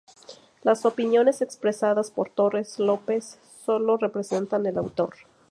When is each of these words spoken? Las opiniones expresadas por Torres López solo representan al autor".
Las 0.63 0.83
opiniones 0.87 1.43
expresadas 1.43 2.09
por 2.09 2.31
Torres 2.31 2.79
López 2.79 3.37
solo 3.63 3.97
representan 3.97 4.65
al 4.65 4.79
autor". 4.79 5.13